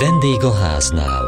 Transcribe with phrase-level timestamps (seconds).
[0.00, 1.24] Vendég a háznál.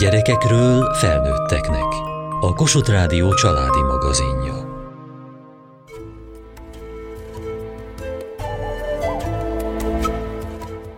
[0.00, 1.92] Gyerekekről felnőtteknek.
[2.40, 4.54] A Kossuth Rádió családi magazinja.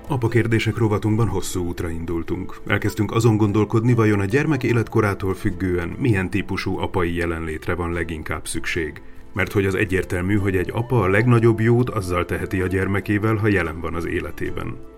[0.08, 2.60] Apa kérdések rovatunkban hosszú útra indultunk.
[2.66, 9.02] Elkezdtünk azon gondolkodni, vajon a gyermek életkorától függően milyen típusú apai jelenlétre van leginkább szükség.
[9.32, 13.46] Mert hogy az egyértelmű, hogy egy apa a legnagyobb jót azzal teheti a gyermekével, ha
[13.48, 14.92] jelen van az életében.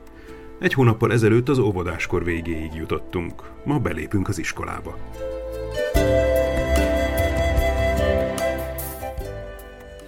[0.61, 3.43] Egy hónappal ezelőtt az óvodáskor végéig jutottunk.
[3.65, 4.99] Ma belépünk az iskolába.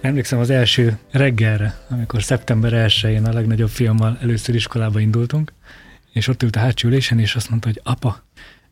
[0.01, 5.53] Emlékszem az első reggelre, amikor szeptember 1-én a legnagyobb fiammal először iskolába indultunk,
[6.13, 8.23] és ott ült a hátsó ülésen, és azt mondta, hogy apa,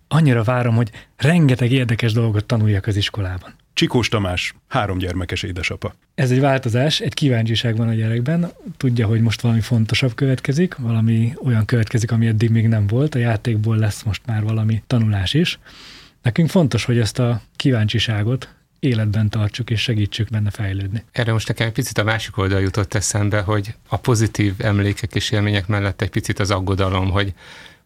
[0.07, 3.53] annyira várom, hogy rengeteg érdekes dolgot tanuljak az iskolában.
[3.77, 5.95] Csikós Tamás, három gyermekes édesapa.
[6.15, 11.33] Ez egy változás, egy kíváncsiság van a gyerekben, tudja, hogy most valami fontosabb következik, valami
[11.43, 15.59] olyan következik, ami eddig még nem volt, a játékból lesz most már valami tanulás is.
[16.21, 21.03] Nekünk fontos, hogy ezt a kíváncsiságot életben tartsuk és segítsük benne fejlődni.
[21.11, 25.31] Erre most nekem egy picit a másik oldal jutott eszembe, hogy a pozitív emlékek és
[25.31, 27.33] élmények mellett egy picit az aggodalom, hogy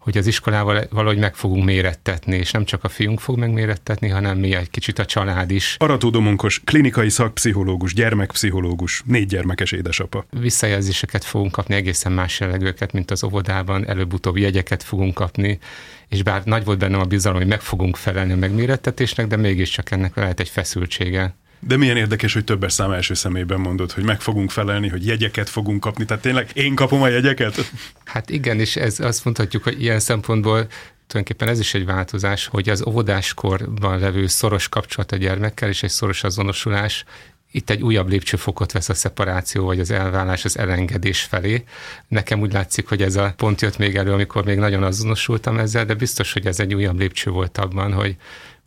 [0.01, 4.37] hogy az iskolával valahogy meg fogunk mérettetni, és nem csak a fiunk fog megmérettetni, hanem
[4.37, 5.75] mi egy kicsit a család is.
[5.79, 10.25] Arató Domonkos, klinikai szakpszichológus, gyermekpszichológus, négy gyermekes édesapa.
[10.29, 15.59] Visszajelzéseket fogunk kapni, egészen más jellegűeket, mint az óvodában, előbb-utóbb jegyeket fogunk kapni,
[16.07, 19.91] és bár nagy volt bennem a bizalom, hogy meg fogunk felelni a megmérettetésnek, de mégiscsak
[19.91, 21.35] ennek lehet egy feszültsége.
[21.67, 25.49] De milyen érdekes, hogy többes szám első szemében mondod, hogy meg fogunk felelni, hogy jegyeket
[25.49, 26.05] fogunk kapni.
[26.05, 27.71] Tehát tényleg én kapom a jegyeket?
[28.05, 30.67] Hát igen, és ez azt mondhatjuk, hogy ilyen szempontból
[31.07, 35.89] tulajdonképpen ez is egy változás, hogy az óvodáskorban levő szoros kapcsolat a gyermekkel és egy
[35.89, 37.05] szoros azonosulás
[37.51, 41.63] itt egy újabb lépcsőfokot vesz a szeparáció, vagy az elvállás, az elengedés felé.
[42.07, 45.85] Nekem úgy látszik, hogy ez a pont jött még elő, amikor még nagyon azonosultam ezzel,
[45.85, 48.15] de biztos, hogy ez egy újabb lépcső volt abban, hogy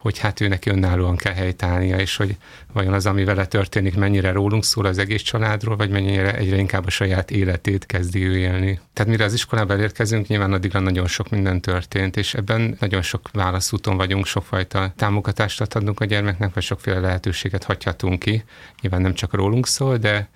[0.04, 2.36] hogy hát ő neki önállóan kell helytállnia, és hogy
[2.72, 6.86] vajon az, ami vele történik, mennyire rólunk szól az egész családról, vagy mennyire egyre inkább
[6.86, 8.80] a saját életét kezdi ő élni.
[8.92, 13.30] Tehát mire az iskolába elérkezünk, nyilván addigra nagyon sok minden történt, és ebben nagyon sok
[13.32, 18.44] válaszúton vagyunk, sokfajta támogatást adhatunk a gyermeknek, vagy sokféle lehetőséget hagyhatunk ki.
[18.80, 20.28] Nyilván nem csak rólunk szól, de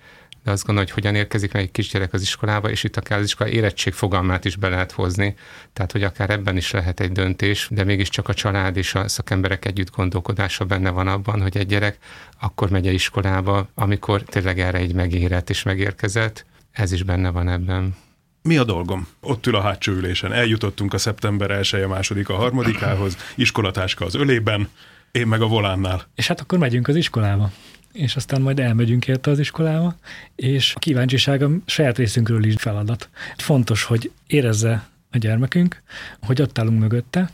[0.49, 3.25] de azt gondolom, hogy hogyan érkezik meg egy kisgyerek az iskolába, és itt akár az
[3.25, 5.35] iskola érettség fogalmát is be lehet hozni.
[5.73, 9.65] Tehát, hogy akár ebben is lehet egy döntés, de mégiscsak a család és a szakemberek
[9.65, 11.97] együtt gondolkodása benne van abban, hogy egy gyerek
[12.39, 16.45] akkor megy a iskolába, amikor tényleg erre egy megérett és megérkezett.
[16.71, 17.95] Ez is benne van ebben.
[18.41, 19.07] Mi a dolgom?
[19.21, 20.33] Ott ül a hátsó ülésen.
[20.33, 24.69] Eljutottunk a szeptember 1 a második a harmadikához, iskolatáska az ölében,
[25.11, 26.03] én meg a volánnál.
[26.15, 27.51] És hát akkor megyünk az iskolába
[27.93, 29.95] és aztán majd elmegyünk érte az iskolába,
[30.35, 33.09] és a kíváncsiság a saját részünkről is feladat.
[33.37, 35.81] Fontos, hogy érezze a gyermekünk,
[36.21, 37.29] hogy ott állunk mögötte,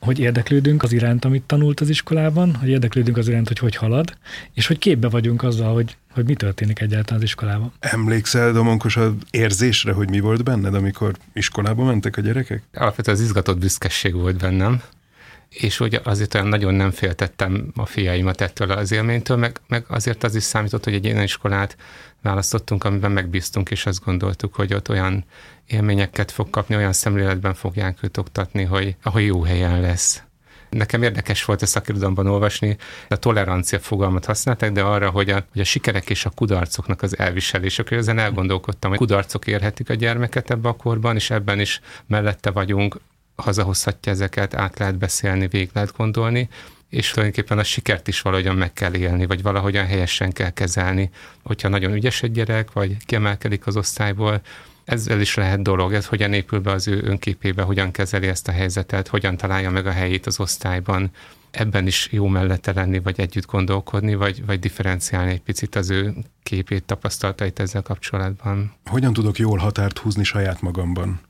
[0.00, 4.16] hogy érdeklődünk az iránt, amit tanult az iskolában, hogy érdeklődünk az iránt, hogy hogy halad,
[4.54, 7.72] és hogy képbe vagyunk azzal, hogy, hogy mi történik egyáltalán az iskolában.
[7.78, 12.62] Emlékszel, Domonkos, az érzésre, hogy mi volt benned, amikor iskolába mentek a gyerekek?
[12.74, 14.82] Alapvetően az izgatott büszkeség volt bennem,
[15.48, 20.24] és hogy azért olyan nagyon nem féltettem a fiaimat ettől az élménytől, meg, meg azért
[20.24, 21.76] az is számított, hogy egy ilyen iskolát
[22.22, 25.24] választottunk, amiben megbíztunk, és azt gondoltuk, hogy ott olyan
[25.66, 30.22] élményeket fog kapni, olyan szemléletben fogják őt oktatni, hogy ahol jó helyen lesz.
[30.70, 32.76] Nekem érdekes volt a szakirodalomban olvasni,
[33.08, 37.18] a tolerancia fogalmat használták, de arra, hogy a, hogy a sikerek és a kudarcoknak az
[37.18, 42.50] elviselések, ezen elgondolkodtam, hogy kudarcok érhetik a gyermeket ebbe a korban, és ebben is mellette
[42.50, 43.00] vagyunk,
[43.42, 46.48] hazahozhatja ezeket, át lehet beszélni, végig lehet gondolni,
[46.88, 51.10] és tulajdonképpen a sikert is valahogyan meg kell élni, vagy valahogyan helyesen kell kezelni.
[51.44, 54.40] Hogyha nagyon ügyes egy gyerek, vagy kiemelkedik az osztályból,
[54.84, 58.52] ezzel is lehet dolog, ez hogyan épül be az ő önképébe, hogyan kezeli ezt a
[58.52, 61.10] helyzetet, hogyan találja meg a helyét az osztályban,
[61.50, 66.14] ebben is jó mellette lenni, vagy együtt gondolkodni, vagy, vagy differenciálni egy picit az ő
[66.42, 68.72] képét, tapasztalatait ezzel kapcsolatban.
[68.84, 71.20] Hogyan tudok jól határt húzni saját magamban?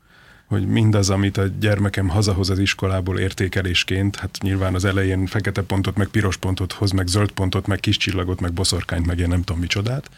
[0.49, 5.97] Hogy mindaz, amit a gyermekem hazahoz az iskolából értékelésként, hát nyilván az elején fekete pontot,
[5.97, 9.41] meg piros pontot hoz, meg zöld pontot, meg kis csillagot, meg boszorkányt, meg én nem
[9.41, 10.09] tudom micsodát,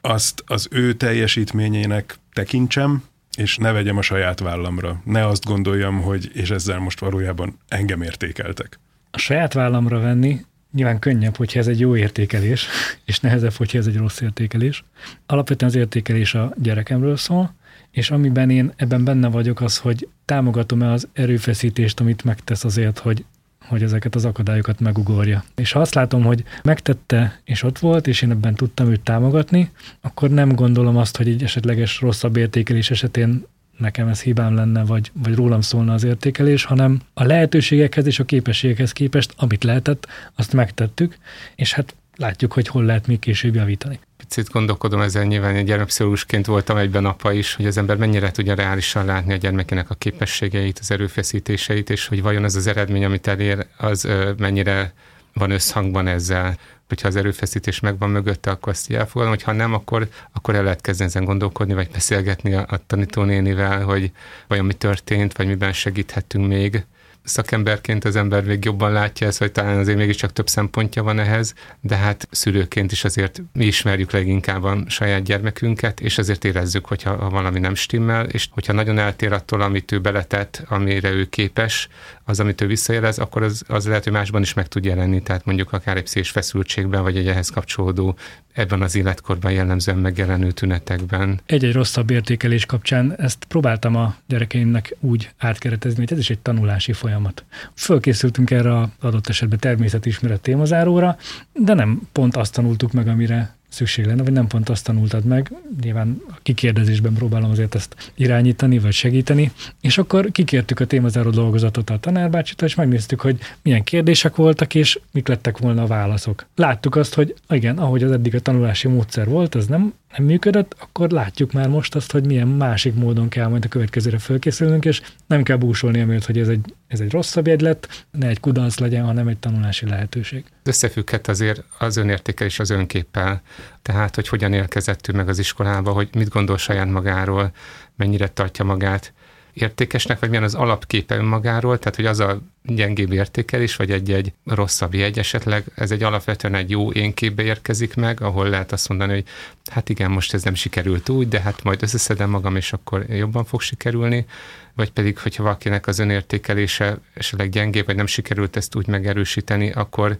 [0.00, 3.04] azt az ő teljesítményének tekintsem,
[3.36, 5.00] és ne vegyem a saját vállamra.
[5.04, 8.78] Ne azt gondoljam, hogy és ezzel most valójában engem értékeltek.
[9.10, 12.66] A saját vállamra venni nyilván könnyebb, hogyha ez egy jó értékelés,
[13.04, 14.84] és nehezebb, hogyha ez egy rossz értékelés.
[15.26, 17.54] Alapvetően az értékelés a gyerekemről szól,
[17.96, 23.24] és amiben én ebben benne vagyok az, hogy támogatom-e az erőfeszítést, amit megtesz azért, hogy
[23.66, 25.44] hogy ezeket az akadályokat megugorja.
[25.54, 29.70] És ha azt látom, hogy megtette, és ott volt, és én ebben tudtam őt támogatni,
[30.00, 33.44] akkor nem gondolom azt, hogy egy esetleges rosszabb értékelés esetén
[33.78, 38.24] nekem ez hibám lenne, vagy, vagy rólam szólna az értékelés, hanem a lehetőségekhez és a
[38.24, 41.18] képességekhez képest, amit lehetett, azt megtettük,
[41.54, 43.98] és hát látjuk, hogy hol lehet még később javítani.
[44.28, 48.54] Picit gondolkodom ezzel, nyilván egy gyermekpszichológusként voltam egyben apa is, hogy az ember mennyire tudja
[48.54, 53.26] reálisan látni a gyermekének a képességeit, az erőfeszítéseit, és hogy vajon ez az eredmény, amit
[53.26, 54.92] elér, az mennyire
[55.34, 56.58] van összhangban ezzel.
[56.88, 60.80] Hogyha az erőfeszítés megvan mögötte, akkor azt elfogadom, hogy ha nem, akkor, akkor el lehet
[60.80, 64.10] kezdeni ezen gondolkodni, vagy beszélgetni a, a tanítónénivel, hogy
[64.46, 66.84] vajon mi történt, vagy miben segíthetünk még
[67.26, 71.54] szakemberként az ember még jobban látja ezt, hogy talán azért mégiscsak több szempontja van ehhez,
[71.80, 77.16] de hát szülőként is azért mi ismerjük leginkább a saját gyermekünket, és azért érezzük, hogyha
[77.16, 81.88] ha valami nem stimmel, és hogyha nagyon eltér attól, amit ő beletett, amire ő képes,
[82.28, 85.44] az, amit ő visszajelez, akkor az, az lehet, hogy másban is meg tud jelenni, tehát
[85.44, 88.16] mondjuk akár egy pszichés feszültségben, vagy egy ehhez kapcsolódó
[88.52, 91.40] ebben az életkorban jellemzően megjelenő tünetekben.
[91.46, 96.92] Egy-egy rosszabb értékelés kapcsán ezt próbáltam a gyerekeimnek úgy átkeretezni, hogy ez is egy tanulási
[96.92, 97.44] folyamat.
[97.74, 101.16] Fölkészültünk erre az adott esetben természetismeret témazáróra,
[101.52, 105.52] de nem pont azt tanultuk meg, amire szükség lenne, vagy nem pont azt tanultad meg,
[105.82, 111.90] nyilván a kikérdezésben próbálom azért ezt irányítani, vagy segíteni, és akkor kikértük a témazáró dolgozatot
[111.90, 116.46] a tanárbácsitól, és megnéztük, hogy milyen kérdések voltak, és mik lettek volna a válaszok.
[116.54, 120.76] Láttuk azt, hogy igen, ahogy az eddig a tanulási módszer volt, az nem nem működött,
[120.78, 125.02] akkor látjuk már most azt, hogy milyen másik módon kell majd a következőre fölkészülnünk, és
[125.26, 129.04] nem kell búsolni amiatt, hogy ez egy, ez egy rosszabb jegylet, ne egy kudarc legyen,
[129.04, 130.44] hanem egy tanulási lehetőség.
[130.62, 133.42] Összefügghet azért az önértékelés az önképpel,
[133.82, 137.52] tehát hogy hogyan érkezett ő meg az iskolába, hogy mit gondol saját magáról,
[137.96, 139.12] mennyire tartja magát
[139.56, 144.94] értékesnek, vagy milyen az alapképe önmagáról, tehát hogy az a gyengébb értékelés, vagy egy-egy rosszabb
[144.94, 149.12] jegy esetleg, ez egy alapvetően egy jó én képbe érkezik meg, ahol lehet azt mondani,
[149.12, 149.24] hogy
[149.70, 153.44] hát igen, most ez nem sikerült úgy, de hát majd összeszedem magam, és akkor jobban
[153.44, 154.26] fog sikerülni,
[154.74, 160.18] vagy pedig, hogyha valakinek az önértékelése esetleg gyengébb, vagy nem sikerült ezt úgy megerősíteni, akkor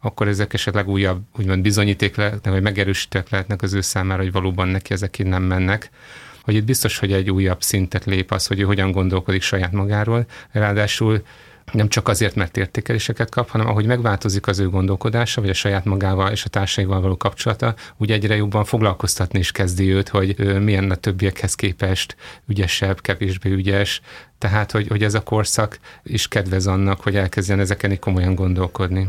[0.00, 4.68] akkor ezek esetleg újabb, úgymond bizonyíték lehetnek, vagy megerősítek lehetnek az ő számára, hogy valóban
[4.68, 5.90] neki ezek így nem mennek
[6.46, 10.26] hogy itt biztos, hogy egy újabb szintet lép az, hogy ő hogyan gondolkodik saját magáról,
[10.52, 11.22] ráadásul
[11.72, 15.84] nem csak azért, mert értékeléseket kap, hanem ahogy megváltozik az ő gondolkodása, vagy a saját
[15.84, 20.90] magával és a társaival való kapcsolata, úgy egyre jobban foglalkoztatni is kezdi őt, hogy milyen
[20.90, 22.16] a többiekhez képest
[22.48, 24.00] ügyesebb, kevésbé ügyes,
[24.38, 29.08] tehát hogy, hogy ez a korszak is kedvez annak, hogy elkezdjen ezeken komolyan gondolkodni.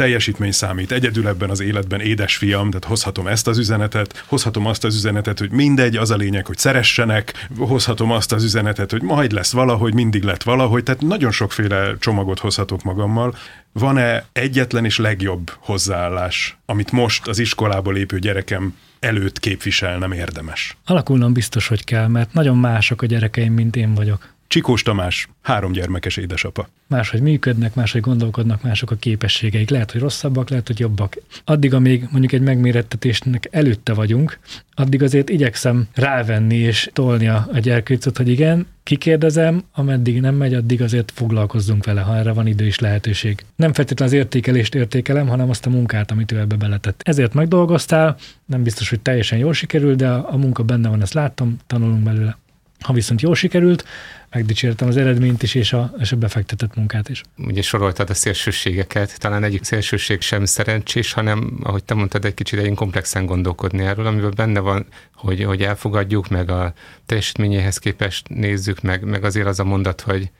[0.00, 0.92] Teljesítmény számít.
[0.92, 5.50] Egyedül ebben az életben édesfiam, tehát hozhatom ezt az üzenetet, hozhatom azt az üzenetet, hogy
[5.50, 10.22] mindegy, az a lényeg, hogy szeressenek, hozhatom azt az üzenetet, hogy majd lesz valahogy, mindig
[10.22, 13.34] lett valahogy, tehát nagyon sokféle csomagot hozhatok magammal.
[13.72, 20.76] Van-e egyetlen és legjobb hozzáállás, amit most az iskolából lépő gyerekem előtt képviselnem érdemes?
[20.84, 24.34] Alakulnom biztos, hogy kell, mert nagyon mások a gyerekeim, mint én vagyok.
[24.50, 26.68] Csikós Tamás, három gyermekes édesapa.
[26.86, 29.70] Máshogy működnek, máshogy gondolkodnak, mások a képességeik.
[29.70, 31.16] Lehet, hogy rosszabbak, lehet, hogy jobbak.
[31.44, 34.38] Addig, amíg mondjuk egy megmérettetésnek előtte vagyunk,
[34.74, 40.54] addig azért igyekszem rávenni és tolni a, a gyerkőcöt, hogy igen, kikérdezem, ameddig nem megy,
[40.54, 43.44] addig azért foglalkozzunk vele, ha erre van idő és lehetőség.
[43.56, 47.00] Nem feltétlenül az értékelést értékelem, hanem azt a munkát, amit ő ebbe beletett.
[47.04, 48.16] Ezért megdolgoztál,
[48.46, 52.38] nem biztos, hogy teljesen jól sikerül, de a, munka benne van, ezt látom, tanulunk belőle.
[52.80, 53.84] Ha viszont jól sikerült,
[54.30, 57.22] megdicsértem az eredményt is, és a, és a befektetett munkát is.
[57.36, 62.58] Ugye soroltad a szélsőségeket, talán egyik szélsőség sem szerencsés, hanem, ahogy te mondtad, egy kicsit
[62.58, 66.72] egy komplexen gondolkodni erről, amiben benne van, hogy, hogy elfogadjuk, meg a
[67.06, 70.30] teljesítményéhez képest nézzük, meg, meg azért az a mondat, hogy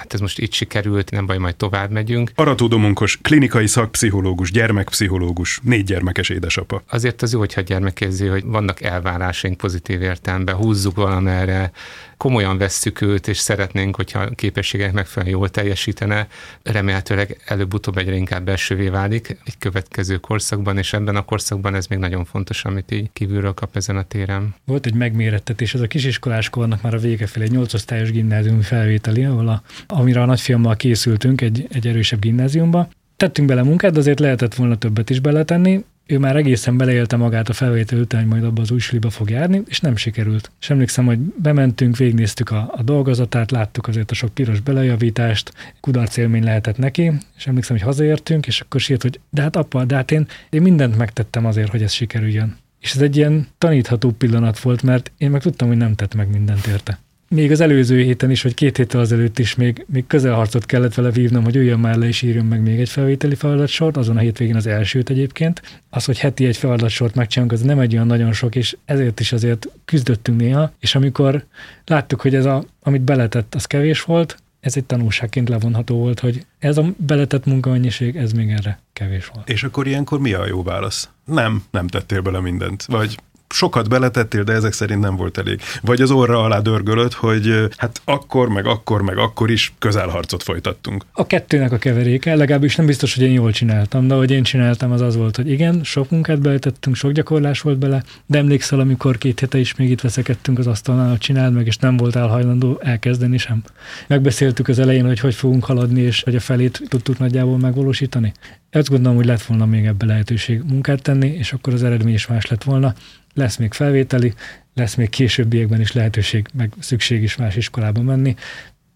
[0.00, 2.30] hát ez most itt sikerült, nem baj, majd tovább megyünk.
[2.34, 6.82] Arató Domonkos, klinikai szakpszichológus, gyermekpszichológus, négy gyermekes édesapa.
[6.90, 11.72] Azért az jó, hogyha gyermekézi, hogy vannak elvárásaink pozitív értelemben, húzzuk valamerre,
[12.16, 16.26] komolyan vesszük őt, és szeretnénk, hogyha a képességek megfelelően jól teljesítene,
[16.62, 21.98] remélhetőleg előbb-utóbb egyre inkább belsővé válik egy következő korszakban, és ebben a korszakban ez még
[21.98, 24.54] nagyon fontos, amit így kívülről kap ezen a téren.
[24.64, 29.24] Volt egy megmérettetés, ez a kisiskoláskornak már a vége felé, egy 8 osztályos gimnáziumi felvételi,
[29.24, 32.88] ahol a, amire a nagyfiammal készültünk egy, egy erősebb gimnáziumba.
[33.16, 37.48] Tettünk bele munkát, de azért lehetett volna többet is beletenni, ő már egészen beleélte magát
[37.48, 40.50] a felvétel után, hogy majd abba az új suliba fog járni, és nem sikerült.
[40.60, 46.16] És emlékszem, hogy bementünk, végignéztük a, a dolgozatát, láttuk azért a sok piros belejavítást, kudarc
[46.16, 49.94] élmény lehetett neki, és emlékszem, hogy hazaértünk, és akkor sírt, hogy de hát apa, de
[49.94, 52.56] hát én, én mindent megtettem azért, hogy ez sikerüljön.
[52.80, 56.30] És ez egy ilyen tanítható pillanat volt, mert én meg tudtam, hogy nem tett meg
[56.30, 56.98] mindent érte.
[57.34, 61.10] Még az előző héten is, vagy két héttel azelőtt is még, még közelharcot kellett vele
[61.10, 64.56] vívnom, hogy üljön már le és írjon meg még egy felvételi feladatsort, azon a hétvégén
[64.56, 65.82] az elsőt egyébként.
[65.90, 69.32] Az, hogy heti egy feladatsort megcsinálunk, az nem egy olyan nagyon sok, és ezért is
[69.32, 71.44] azért küzdöttünk néha, és amikor
[71.86, 76.46] láttuk, hogy ez a, amit beletett, az kevés volt, ez egy tanulságként levonható volt, hogy
[76.58, 79.48] ez a beletett munkamennyiség, ez még erre kevés volt.
[79.48, 81.08] És akkor ilyenkor mi a jó válasz?
[81.24, 82.84] Nem, nem tettél bele mindent.
[82.84, 83.16] Vagy
[83.54, 85.60] sokat beletettél, de ezek szerint nem volt elég.
[85.82, 91.04] Vagy az orra alá dörgölött, hogy hát akkor, meg akkor, meg akkor is közelharcot folytattunk.
[91.12, 94.92] A kettőnek a keveréke, legalábbis nem biztos, hogy én jól csináltam, de hogy én csináltam,
[94.92, 99.18] az az volt, hogy igen, sok munkát beletettünk, sok gyakorlás volt bele, de emlékszel, amikor
[99.18, 102.80] két hete is még itt veszekedtünk az asztalnál, hogy csináld meg, és nem voltál hajlandó
[102.82, 103.62] elkezdeni sem.
[104.06, 108.32] Megbeszéltük az elején, hogy hogy fogunk haladni, és hogy a felét tudtuk nagyjából megvalósítani.
[108.70, 112.26] Ezt gondolom, hogy lett volna még ebbe lehetőség munkát tenni, és akkor az eredmény is
[112.26, 112.94] más lett volna
[113.34, 114.34] lesz még felvételi,
[114.74, 118.36] lesz még későbbiekben is lehetőség, meg szükség is más iskolába menni.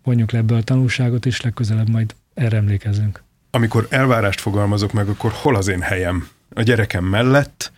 [0.03, 3.23] Vonjuk le ebből a tanulságot, és legközelebb majd erre emlékezzünk.
[3.51, 6.29] Amikor elvárást fogalmazok meg, akkor hol az én helyem?
[6.55, 7.73] A gyerekem mellett,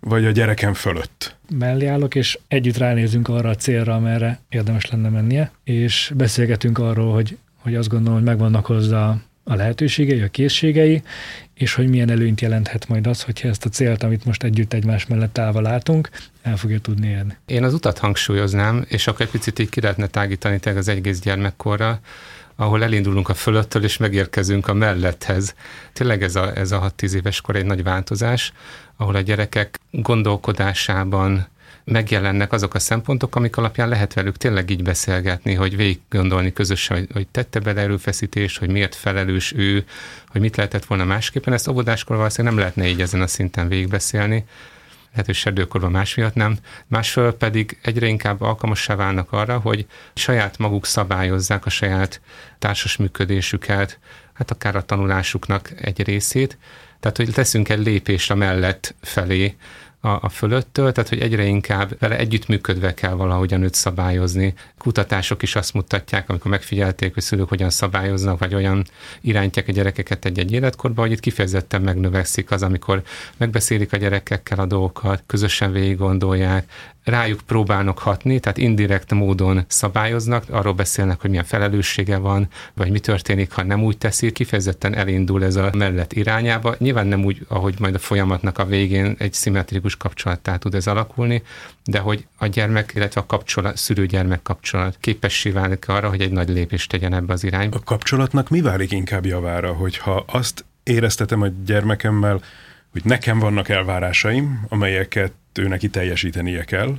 [0.00, 1.36] vagy a gyerekem fölött?
[1.50, 7.12] Mellé állok, és együtt ránézünk arra a célra, amerre érdemes lenne mennie, és beszélgetünk arról,
[7.12, 9.16] hogy, hogy azt gondolom, hogy megvannak hozzá
[9.48, 11.02] a lehetőségei, a készségei,
[11.54, 15.06] és hogy milyen előnyt jelenthet majd az, hogyha ezt a célt, amit most együtt egymás
[15.06, 16.08] mellett állva látunk,
[16.42, 17.36] el fogja tudni érni.
[17.46, 22.00] Én az utat hangsúlyoznám, és akkor egy picit így ki lehetne tágítani az egész gyermekkorra,
[22.56, 25.54] ahol elindulunk a fölöttől, és megérkezünk a melletthez.
[25.92, 28.52] Tényleg ez a, ez a 6-10 éves kor egy nagy változás,
[28.96, 31.46] ahol a gyerekek gondolkodásában,
[31.86, 36.96] megjelennek azok a szempontok, amik alapján lehet velük tényleg így beszélgetni, hogy végig gondolni közösen,
[36.96, 39.84] hogy, hogy tette bele erőfeszítés, hogy miért felelős ő,
[40.28, 41.52] hogy mit lehetett volna másképpen.
[41.52, 44.44] Ezt óvodáskor valószínűleg nem lehetne így ezen a szinten végigbeszélni
[45.16, 46.58] lehet, hogy serdőkorban más miatt nem.
[46.86, 52.20] Másfél pedig egyre inkább alkalmassá válnak arra, hogy saját maguk szabályozzák a saját
[52.58, 53.98] társas működésüket,
[54.32, 56.58] hát akár a tanulásuknak egy részét.
[57.00, 59.56] Tehát, hogy teszünk egy lépést a mellett felé,
[60.00, 64.54] a, a fölöttől, tehát hogy egyre inkább vele együttműködve kell valahogyan őt szabályozni.
[64.78, 68.84] Kutatások is azt mutatják, amikor megfigyelték, hogy szülők hogyan szabályoznak, vagy olyan
[69.20, 73.02] irányítják a gyerekeket egy-egy életkorban, hogy itt kifejezetten megnövekszik az, amikor
[73.36, 76.70] megbeszélik a gyerekekkel a dolgokat, közösen végig gondolják,
[77.06, 82.98] rájuk próbálnak hatni, tehát indirekt módon szabályoznak, arról beszélnek, hogy milyen felelőssége van, vagy mi
[82.98, 86.74] történik, ha nem úgy teszi, kifejezetten elindul ez a mellett irányába.
[86.78, 91.42] Nyilván nem úgy, ahogy majd a folyamatnak a végén egy szimmetrikus kapcsolattá tud ez alakulni,
[91.84, 96.48] de hogy a gyermek, illetve a kapcsolat, szülő-gyermek kapcsolat képessé válik arra, hogy egy nagy
[96.48, 97.76] lépést tegyen ebbe az irányba.
[97.76, 102.40] A kapcsolatnak mi válik inkább javára, hogyha azt éreztetem a gyermekemmel,
[102.92, 106.98] hogy nekem vannak elvárásaim, amelyeket ő neki teljesítenie kell,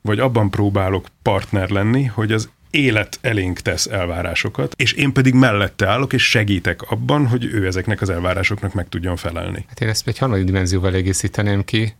[0.00, 5.86] vagy abban próbálok partner lenni, hogy az élet elénk tesz elvárásokat, és én pedig mellette
[5.86, 9.64] állok, és segítek abban, hogy ő ezeknek az elvárásoknak meg tudjon felelni.
[9.68, 11.94] Hát én ezt egy harmadik dimenzióval egészíteném ki.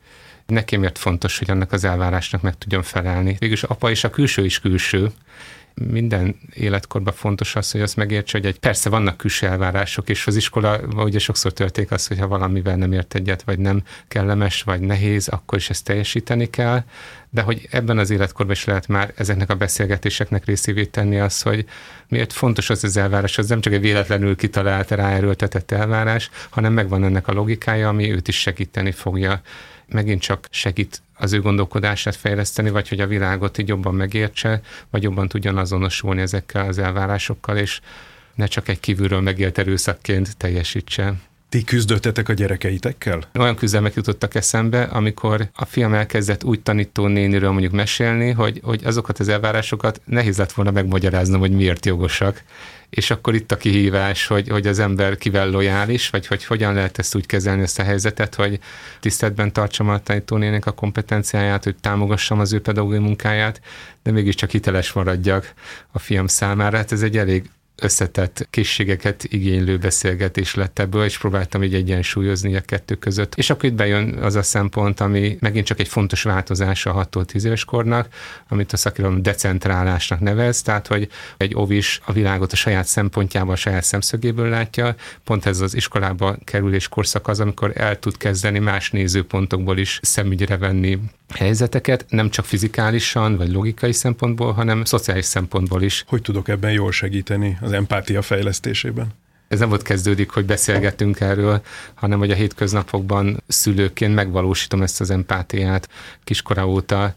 [0.46, 3.36] Nekem miért fontos, hogy annak az elvárásnak meg tudjon felelni.
[3.38, 5.10] Végülis apa és a külső is külső,
[5.74, 10.36] minden életkorban fontos az, hogy azt megértse, hogy egy persze vannak külső elvárások, és az
[10.36, 14.80] iskola ugye sokszor történik az, hogy ha valamivel nem ért egyet, vagy nem kellemes, vagy
[14.80, 16.82] nehéz, akkor is ezt teljesíteni kell,
[17.30, 21.64] de hogy ebben az életkorban is lehet már ezeknek a beszélgetéseknek részévé tenni az, hogy
[22.08, 27.04] miért fontos az az elvárás, az nem csak egy véletlenül kitalált, ráerőltetett elvárás, hanem megvan
[27.04, 29.40] ennek a logikája, ami őt is segíteni fogja
[29.88, 34.60] megint csak segít az ő gondolkodását fejleszteni, vagy hogy a világot így jobban megértse,
[34.90, 37.80] vagy jobban tudjon azonosulni ezekkel az elvárásokkal, és
[38.34, 41.14] ne csak egy kívülről megélt erőszakként teljesítse.
[41.54, 43.22] Ti küzdöttetek a gyerekeitekkel?
[43.38, 48.84] Olyan küzdelmek jutottak eszembe, amikor a fiam elkezdett úgy tanító néniről mondjuk mesélni, hogy, hogy
[48.84, 52.42] azokat az elvárásokat nehéz lett volna megmagyaráznom, hogy miért jogosak.
[52.90, 56.98] És akkor itt a kihívás, hogy, hogy az ember kivel lojális, vagy hogy hogyan lehet
[56.98, 58.58] ezt úgy kezelni, ezt a helyzetet, hogy
[59.00, 63.60] tiszteletben tartsam a tanítónének a kompetenciáját, hogy támogassam az ő pedagógiai munkáját,
[64.02, 65.54] de mégiscsak hiteles maradjak
[65.92, 66.76] a fiam számára.
[66.76, 72.60] Hát ez egy elég összetett készségeket igénylő beszélgetés lett ebből, és próbáltam így egyensúlyozni a
[72.60, 73.34] kettő között.
[73.34, 77.44] És akkor itt bejön az a szempont, ami megint csak egy fontos változás a 6-10
[77.44, 78.08] éves kornak,
[78.48, 83.56] amit a szakirodalom decentrálásnak nevez, tehát hogy egy ovis a világot a saját szempontjából, a
[83.56, 88.90] saját szemszögéből látja, pont ez az iskolába kerülés korszak az, amikor el tud kezdeni más
[88.90, 91.00] nézőpontokból is szemügyre venni
[91.36, 96.04] helyzeteket, nem csak fizikálisan vagy logikai szempontból, hanem szociális szempontból is.
[96.06, 99.06] Hogy tudok ebben jól segíteni az empátia fejlesztésében?
[99.48, 101.62] Ez nem volt kezdődik, hogy beszélgettünk erről,
[101.94, 105.88] hanem hogy a hétköznapokban szülőként megvalósítom ezt az empátiát
[106.24, 107.14] kiskora óta,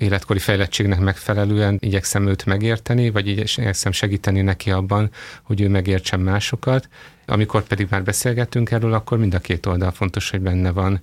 [0.00, 5.10] életkori fejlettségnek megfelelően igyekszem őt megérteni, vagy igyekszem segíteni neki abban,
[5.42, 6.88] hogy ő megértsen másokat.
[7.26, 11.00] Amikor pedig már beszélgettünk erről, akkor mind a két oldal fontos, hogy benne van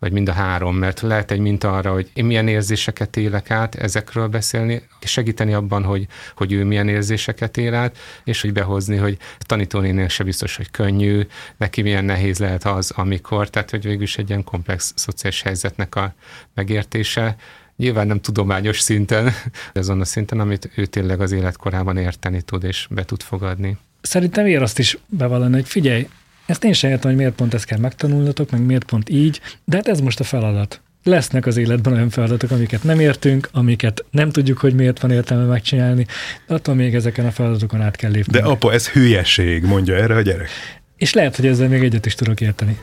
[0.00, 3.74] vagy mind a három, mert lehet egy minta arra, hogy én milyen érzéseket élek át,
[3.74, 9.18] ezekről beszélni, segíteni abban, hogy, hogy ő milyen érzéseket él át, és hogy behozni, hogy
[9.38, 11.26] tanítónénél se biztos, hogy könnyű,
[11.56, 15.94] neki milyen nehéz lehet az, amikor, tehát hogy végül is egy ilyen komplex szociális helyzetnek
[15.94, 16.14] a
[16.54, 17.36] megértése,
[17.76, 19.24] Nyilván nem tudományos szinten,
[19.72, 23.76] de azon a szinten, amit ő tényleg az életkorában érteni tud és be tud fogadni.
[24.00, 26.08] Szerintem ér azt is bevallani, hogy figyelj,
[26.46, 29.76] ezt én sem értem, hogy miért pont ezt kell megtanulnotok, meg miért pont így, de
[29.76, 30.80] hát ez most a feladat.
[31.04, 35.44] Lesznek az életben olyan feladatok, amiket nem értünk, amiket nem tudjuk, hogy miért van értelme
[35.44, 36.06] megcsinálni,
[36.46, 38.32] de attól még ezeken a feladatokon át kell lépni.
[38.32, 40.48] De apa, ez hülyeség, mondja erre a gyerek.
[40.96, 42.78] És lehet, hogy ezzel még egyet is tudok érteni.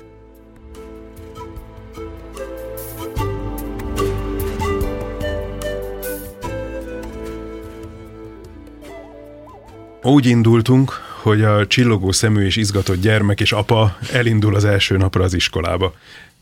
[10.04, 15.24] Úgy indultunk, hogy a csillogó szemű és izgatott gyermek és apa elindul az első napra
[15.24, 15.94] az iskolába.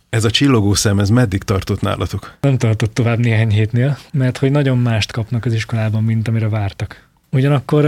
[0.09, 2.37] Ez a csillogó szem, ez meddig tartott nálatok?
[2.41, 7.07] Nem tartott tovább néhány hétnél, mert hogy nagyon mást kapnak az iskolában, mint amire vártak.
[7.31, 7.83] Ugyanakkor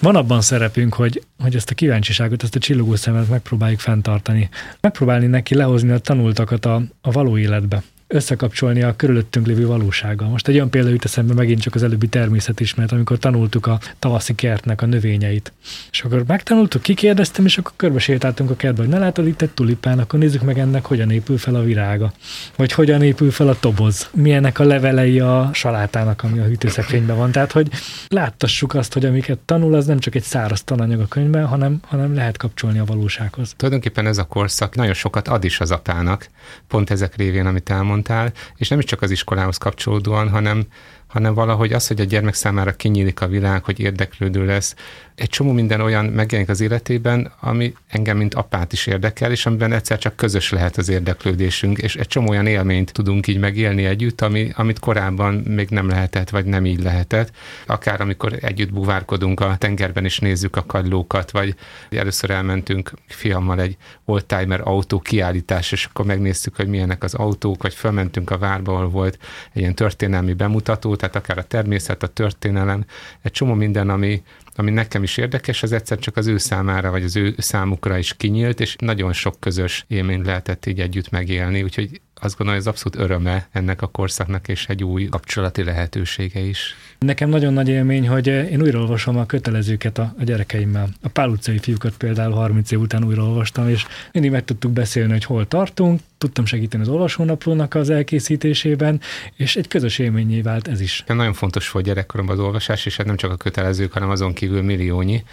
[0.00, 4.48] van abban szerepünk, hogy, hogy ezt a kíváncsiságot, ezt a csillogó szemet megpróbáljuk fenntartani.
[4.80, 7.82] Megpróbálni neki lehozni a tanultakat a, a való életbe
[8.12, 10.28] összekapcsolni a körülöttünk lévő valósággal.
[10.28, 14.34] Most egy olyan példa jut eszembe megint csak az előbbi természetismeret, amikor tanultuk a tavaszi
[14.34, 15.52] kertnek a növényeit.
[15.90, 19.50] És akkor megtanultuk, kikérdeztem, és akkor körbe sétáltunk a kertbe, hogy ne látod itt egy
[19.50, 22.12] tulipán, akkor nézzük meg ennek, hogyan épül fel a virága.
[22.56, 24.08] Vagy hogyan épül fel a toboz.
[24.14, 27.32] Milyenek a levelei a salátának, ami a hűtőszekrényben van.
[27.32, 27.70] Tehát, hogy
[28.08, 32.14] láttassuk azt, hogy amiket tanul, az nem csak egy száraz tananyag a könyvben, hanem, hanem
[32.14, 33.54] lehet kapcsolni a valósághoz.
[33.56, 36.28] Tulajdonképpen ez a korszak nagyon sokat ad is az apának,
[36.68, 40.66] pont ezek révén, amit elmond mondtál, és nem is csak az iskolához kapcsolódóan, hanem,
[41.12, 44.74] hanem valahogy az, hogy a gyermek számára kinyílik a világ, hogy érdeklődő lesz,
[45.14, 49.72] egy csomó minden olyan megjelenik az életében, ami engem, mint apát is érdekel, és amiben
[49.72, 54.20] egyszer csak közös lehet az érdeklődésünk, és egy csomó olyan élményt tudunk így megélni együtt,
[54.20, 57.30] ami, amit korábban még nem lehetett, vagy nem így lehetett.
[57.66, 61.54] Akár amikor együtt buvárkodunk a tengerben, és nézzük a kagylókat, vagy
[61.90, 67.74] először elmentünk fiammal egy oldtimer autó kiállítás, és akkor megnéztük, hogy milyenek az autók, vagy
[67.74, 69.18] fölmentünk a várba, ahol volt
[69.52, 72.84] egy ilyen történelmi bemutató, tehát akár a természet, a történelem,
[73.22, 74.22] egy csomó minden, ami,
[74.54, 78.16] ami nekem is érdekes, az egyszer csak az ő számára, vagy az ő számukra is
[78.16, 82.80] kinyílt, és nagyon sok közös élményt lehetett így együtt megélni, úgyhogy azt gondolom, hogy ez
[82.80, 86.76] abszolút öröme ennek a korszaknak, és egy új kapcsolati lehetősége is.
[86.98, 90.88] Nekem nagyon nagy élmény, hogy én újraolvasom a kötelezőket a, a gyerekeimmel.
[91.02, 95.24] A Pál utcai fiúkat például 30 év után újraolvastam, és mindig meg tudtuk beszélni, hogy
[95.24, 99.00] hol tartunk, tudtam segíteni az olvasónaplónak az elkészítésében,
[99.36, 101.04] és egy közös élményé vált ez is.
[101.06, 104.62] Nagyon fontos volt gyerekkoromban az olvasás, és hát nem csak a kötelezők, hanem azon kívül
[104.62, 105.24] milliónyi.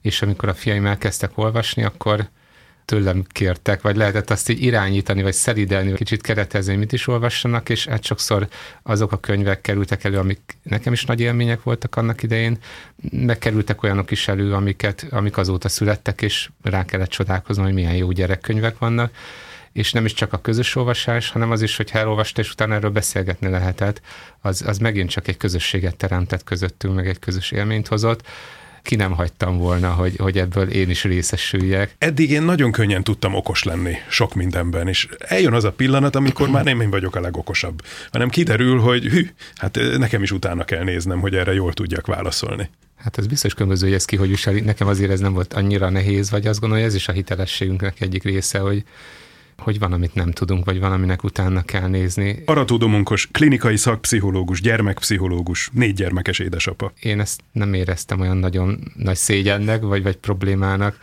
[0.00, 2.28] És amikor a fiaim elkezdtek olvasni, akkor
[2.84, 7.86] tőlem kértek, vagy lehetett azt így irányítani, vagy szeridelni, kicsit keretezni, mit is olvassanak, és
[7.86, 8.48] hát sokszor
[8.82, 12.58] azok a könyvek kerültek elő, amik nekem is nagy élmények voltak annak idején,
[13.10, 18.10] megkerültek olyanok is elő, amiket, amik azóta születtek, és rá kellett csodálkoznom, hogy milyen jó
[18.10, 19.12] gyerekkönyvek vannak.
[19.72, 22.90] És nem is csak a közös olvasás, hanem az is, hogy elolvasta, és utána erről
[22.90, 24.00] beszélgetni lehetett,
[24.40, 28.22] az, az megint csak egy közösséget teremtett közöttünk, meg egy közös élményt hozott
[28.84, 31.94] ki nem hagytam volna, hogy, hogy ebből én is részesüljek.
[31.98, 36.48] Eddig én nagyon könnyen tudtam okos lenni sok mindenben, és eljön az a pillanat, amikor
[36.48, 40.82] már nem én vagyok a legokosabb, hanem kiderül, hogy hű, hát nekem is utána kell
[40.82, 42.70] néznem, hogy erre jól tudjak válaszolni.
[42.96, 44.60] Hát ez biztos különböző, hogy ez ki hogy viseli.
[44.60, 48.00] Nekem azért ez nem volt annyira nehéz, vagy azt gondolom, hogy ez is a hitelességünknek
[48.00, 48.84] egyik része, hogy
[49.58, 52.42] hogy van, amit nem tudunk, vagy van, aminek utána kell nézni.
[52.44, 56.92] Arató Domonkos, klinikai szakpszichológus, gyermekpszichológus, négy gyermekes édesapa.
[57.00, 60.98] Én ezt nem éreztem olyan nagyon nagy szégyennek, vagy, vagy problémának.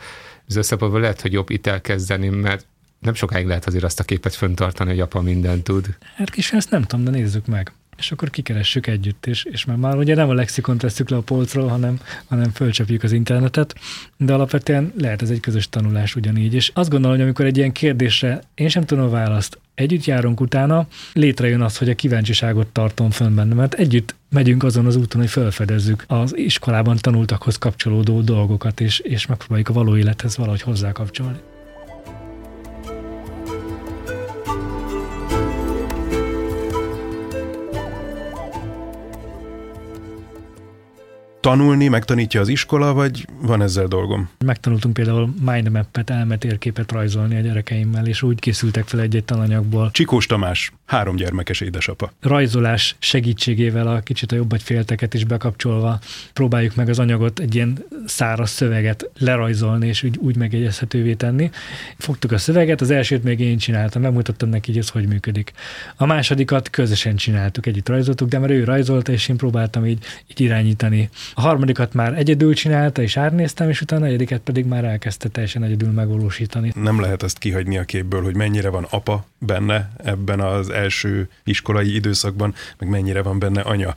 [0.48, 2.66] Az összepontból lehet, hogy jobb itt elkezdeni, mert
[2.98, 5.96] nem sokáig lehet azért azt a képet föntartani, hogy apa mindent tud.
[6.16, 9.76] Hát kis, ezt nem tudom, de nézzük meg és akkor kikeressük együtt, és, és már,
[9.76, 13.74] már ugye nem a lexikon tesszük le a polcról, hanem, hanem fölcsapjuk az internetet,
[14.16, 16.54] de alapvetően lehet ez egy közös tanulás ugyanígy.
[16.54, 20.40] És azt gondolom, hogy amikor egy ilyen kérdésre én sem tudom a választ, együtt járunk
[20.40, 25.20] utána, létrejön az, hogy a kíváncsiságot tartom fönn benne, mert együtt megyünk azon az úton,
[25.20, 31.38] hogy felfedezzük az iskolában tanultakhoz kapcsolódó dolgokat, és, és megpróbáljuk a való élethez valahogy hozzákapcsolni.
[41.42, 44.28] Tanulni, megtanítja az iskola, vagy van ezzel dolgom?
[44.44, 49.90] Megtanultunk például mindmap-et, elmetérképet rajzolni a gyerekeimmel, és úgy készültek fel egy-egy tananyagból.
[49.92, 52.12] Csikós Tamás, három gyermekes édesapa.
[52.20, 55.98] Rajzolás segítségével a kicsit a jobb félteket is bekapcsolva
[56.32, 61.50] próbáljuk meg az anyagot, egy ilyen száraz szöveget lerajzolni, és úgy, úgy megjegyezhetővé tenni.
[61.98, 65.52] Fogtuk a szöveget, az elsőt még én csináltam, megmutattam neki, hogy ez hogy működik.
[65.96, 70.40] A másodikat közösen csináltuk, együtt rajzoltuk, de mert ő rajzolta, és én próbáltam így, így
[70.40, 71.10] irányítani.
[71.34, 75.62] A harmadikat már egyedül csinálta, és árnéztem, és utána a negyediket pedig már elkezdte teljesen
[75.62, 76.72] egyedül megvalósítani.
[76.74, 81.94] Nem lehet azt kihagyni a képből, hogy mennyire van apa benne ebben az első iskolai
[81.94, 83.94] időszakban, meg mennyire van benne anya.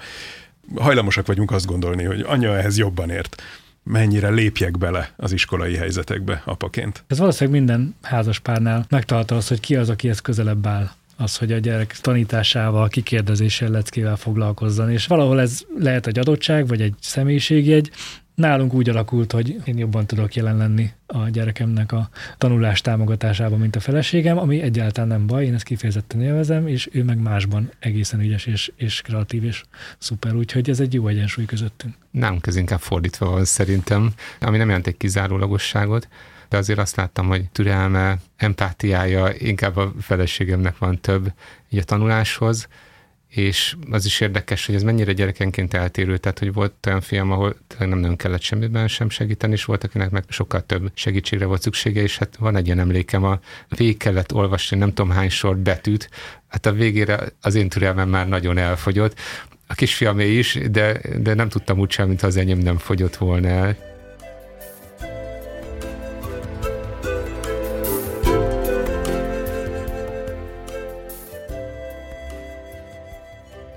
[0.75, 3.43] Hajlamosak vagyunk azt gondolni, hogy anya ehhez jobban ért
[3.83, 7.03] mennyire lépjek bele az iskolai helyzetekbe apaként.
[7.07, 11.51] Ez valószínűleg minden házaspárnál megtalálta az, hogy ki az, aki ezt közelebb áll az, hogy
[11.51, 14.91] a gyerek tanításával, kikérdezéssel, leckével foglalkozzon.
[14.91, 17.91] És valahol ez lehet egy adottság, vagy egy személyiségjegy,
[18.35, 23.75] Nálunk úgy alakult, hogy én jobban tudok jelen lenni a gyerekemnek a tanulás támogatásában, mint
[23.75, 28.19] a feleségem, ami egyáltalán nem baj, én ezt kifejezetten élvezem, és ő meg másban egészen
[28.19, 29.63] ügyes és, és kreatív és
[29.97, 31.93] szuper, úgyhogy ez egy jó egyensúly közöttünk.
[32.11, 36.07] Nálunk ez inkább fordítva van szerintem, ami nem jelent egy kizárólagosságot,
[36.49, 41.31] de azért azt láttam, hogy türelme, empátiája inkább a feleségemnek van több
[41.69, 42.67] így a tanuláshoz,
[43.35, 47.55] és az is érdekes, hogy ez mennyire gyerekenként eltérő, tehát hogy volt olyan film, ahol
[47.79, 52.01] nem nagyon kellett semmiben sem segíteni, és volt, akinek meg sokkal több segítségre volt szüksége,
[52.01, 56.09] és hát van egy ilyen emlékem, a végig kellett olvasni nem tudom hány sor betűt,
[56.47, 59.19] hát a végére az én türelmem már nagyon elfogyott,
[59.67, 63.47] a kisfiamé is, de, de nem tudtam úgy sem, mintha az enyém nem fogyott volna
[63.47, 63.94] el.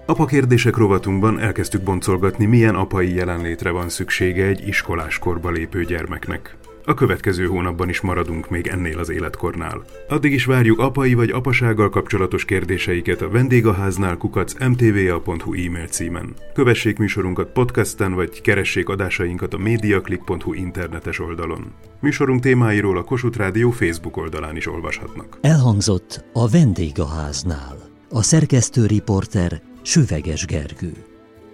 [0.09, 6.57] Apa kérdések rovatunkban elkezdtük boncolgatni, milyen apai jelenlétre van szüksége egy iskoláskorba lépő gyermeknek.
[6.85, 9.85] A következő hónapban is maradunk még ennél az életkornál.
[10.09, 16.35] Addig is várjuk apai vagy apasággal kapcsolatos kérdéseiket a vendégháznál kukac mtva.hu e-mail címen.
[16.55, 21.73] Kövessék műsorunkat podcasten, vagy keressék adásainkat a mediaclick.hu internetes oldalon.
[22.01, 25.39] Műsorunk témáiról a Kossuth Rádió Facebook oldalán is olvashatnak.
[25.41, 27.77] Elhangzott a vendégháznál.
[28.11, 30.93] A szerkesztő riporter Süveges Gergő.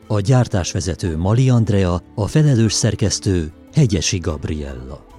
[0.07, 5.14] A gyártásvezető Mali Andrea, a felelős szerkesztő Hegyesi Gabriella.